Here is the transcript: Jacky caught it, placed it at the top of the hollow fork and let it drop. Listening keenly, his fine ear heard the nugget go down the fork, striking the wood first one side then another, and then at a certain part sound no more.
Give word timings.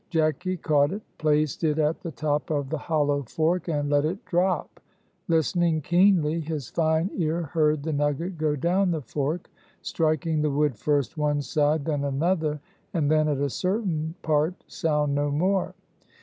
Jacky 0.09 0.57
caught 0.57 0.91
it, 0.91 1.03
placed 1.19 1.63
it 1.63 1.77
at 1.77 2.01
the 2.01 2.09
top 2.09 2.49
of 2.49 2.71
the 2.71 2.77
hollow 2.79 3.21
fork 3.21 3.67
and 3.67 3.87
let 3.87 4.03
it 4.03 4.25
drop. 4.25 4.79
Listening 5.27 5.79
keenly, 5.79 6.39
his 6.39 6.69
fine 6.71 7.11
ear 7.13 7.43
heard 7.43 7.83
the 7.83 7.93
nugget 7.93 8.35
go 8.35 8.55
down 8.55 8.89
the 8.89 9.03
fork, 9.03 9.47
striking 9.83 10.41
the 10.41 10.49
wood 10.49 10.75
first 10.75 11.19
one 11.19 11.43
side 11.43 11.85
then 11.85 12.03
another, 12.03 12.59
and 12.95 13.11
then 13.11 13.27
at 13.27 13.37
a 13.37 13.49
certain 13.51 14.15
part 14.23 14.55
sound 14.65 15.13
no 15.13 15.29
more. 15.29 15.75